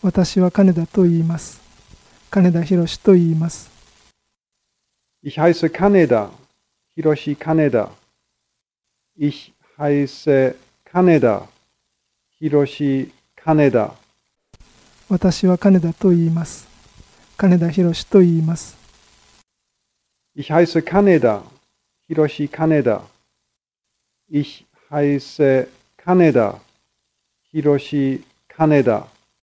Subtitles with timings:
[0.00, 1.60] 私は金田と言います。
[2.30, 3.68] 金田博と言います。
[5.24, 6.30] Ich heiße Kaneda,
[6.96, 7.90] Hiroshi Kaneda.
[9.16, 11.48] Ich heiße Kaneda,
[12.40, 13.92] Hiroshi Kaneda.
[15.08, 16.68] 私は金田と言います。
[17.36, 18.76] 金田博と言います。
[20.36, 21.42] Ich heiße Kaneda,
[22.08, 23.02] Hiroshi Kaneda.
[24.30, 26.60] Ich heiße Kaneda,
[27.52, 29.17] Hiroshi Kaneda.